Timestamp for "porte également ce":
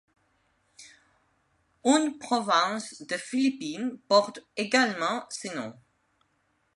4.07-5.55